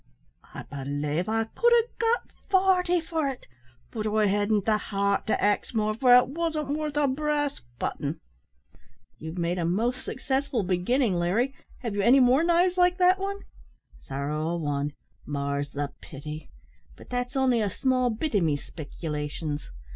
[0.55, 3.45] I belave I could ha' got forty for it,
[3.91, 8.19] but I hadn't the heart to ax more, for it wasn't worth a brass button."
[9.19, 11.53] "You've made a most successful beginning, Larry.
[11.81, 13.41] Have you any more knives like that one?"
[14.01, 14.93] "Sorrow a wan
[15.27, 16.49] more's the pity.
[16.95, 19.69] But that's only a small bit o' me speckilations.